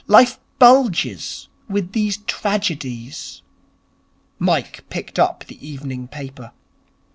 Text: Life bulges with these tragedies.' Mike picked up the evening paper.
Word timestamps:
Life 0.07 0.39
bulges 0.57 1.47
with 1.69 1.91
these 1.93 2.17
tragedies.' 2.17 3.43
Mike 4.39 4.83
picked 4.89 5.19
up 5.19 5.43
the 5.43 5.63
evening 5.69 6.07
paper. 6.07 6.53